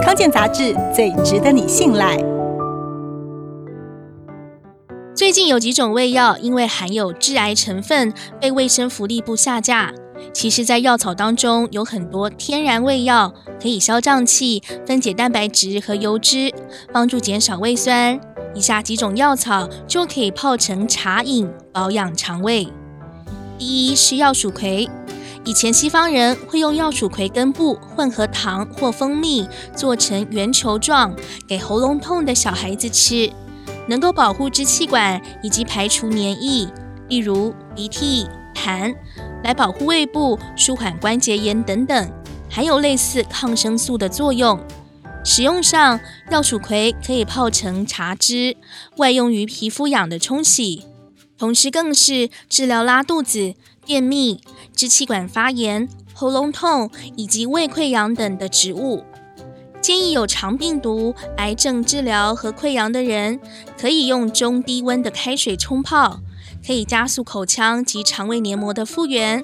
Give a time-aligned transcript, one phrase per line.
[0.00, 2.16] 康健杂志最值得你信赖。
[5.14, 9.92] 最近有几种胃药因为含有致癌成分，被卫生福利部下架。
[10.32, 16.52] 其实，在药草当中有很多天然胃药，可以消胀气、分解蛋白质和油脂，
[16.92, 18.18] 帮助减少胃酸。
[18.54, 22.68] 以下几种药草就可以泡成茶饮，保养肠胃。
[23.58, 24.88] 第一是药蜀葵，
[25.44, 31.14] 以前西方人会用药薯葵根部混合糖或蜂蜜做成圆球状，
[31.48, 33.28] 给喉咙痛的小孩子吃，
[33.88, 36.68] 能够保护支气管以及排除黏液，
[37.08, 38.94] 例如鼻涕、痰，
[39.42, 42.12] 来保护胃部、舒缓关节炎等等，
[42.48, 44.60] 还有类似抗生素的作用。
[45.24, 45.98] 使用上，
[46.30, 48.56] 药薯葵可以泡成茶汁，
[48.98, 50.84] 外用于皮肤痒的冲洗。
[51.36, 53.54] 同时，更是治疗拉肚子、
[53.84, 54.40] 便秘、
[54.74, 59.04] 支气管发炎、喉咙痛以及胃溃疡等的植物。
[59.80, 63.40] 建议有肠病毒、癌症治疗和溃疡的人，
[63.76, 66.20] 可以用中低温的开水冲泡，
[66.64, 69.42] 可以加速口腔及肠胃黏膜的复原。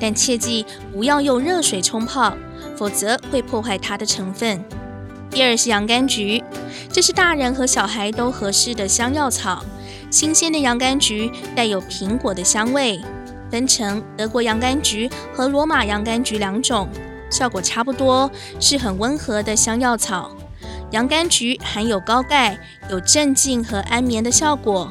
[0.00, 2.34] 但切记不要用热水冲泡，
[2.74, 4.64] 否则会破坏它的成分。
[5.30, 6.42] 第二是洋甘菊，
[6.90, 9.62] 这是大人和小孩都合适的香药草。
[10.10, 13.00] 新鲜的洋甘菊带有苹果的香味，
[13.54, 16.88] 分成德国洋甘菊和罗马洋甘菊两种，
[17.30, 20.28] 效果差不多，是很温和的香药草。
[20.90, 22.58] 洋甘菊含有高钙，
[22.90, 24.88] 有镇静和安眠的效果。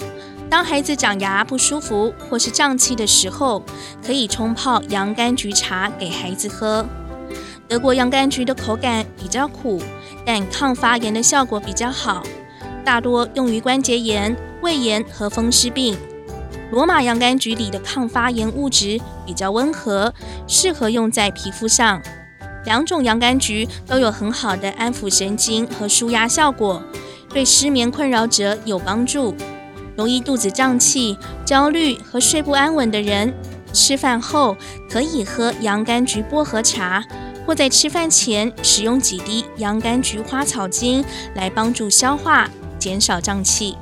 [0.50, 3.62] 当孩子长牙不舒服或是胀气的时候，
[4.02, 6.86] 可以冲泡洋甘菊茶给孩子喝。
[7.68, 9.84] 德国洋甘菊的口感比较苦，
[10.26, 12.24] 但抗发炎的效果比较好。
[12.86, 15.98] 大多用于关节炎、胃炎和风湿病。
[16.74, 20.12] 罗马洋甘菊里的抗发炎物质比较温和，
[20.48, 22.02] 适合用在皮肤上。
[22.66, 26.82] 两种洋甘菊都有很好的安抚神经和舒压效果，
[27.30, 29.36] 对失眠困扰者有帮助。
[29.96, 33.32] 容易肚子胀气、焦虑和睡不安稳的人，
[33.72, 34.58] 吃饭后
[34.90, 37.04] 可以喝洋甘菊薄荷茶。
[37.46, 43.78] 或在吃饭前使用几滴洋甘菊花草精来帮助消化，减少胀气。